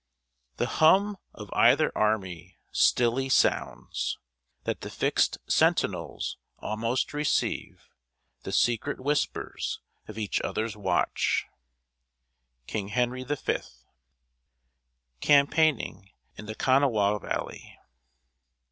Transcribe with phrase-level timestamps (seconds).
[0.57, 4.17] The hum of either army stilly sounds,
[4.63, 7.87] That the fixed sentinels almost receive
[8.41, 11.45] The secret whispers of each other's watch.
[12.65, 13.35] KING HENRY V.
[13.35, 13.71] [Sidenote:
[15.19, 17.77] CAMPAIGNING IN THE KANAWHA VALLEY.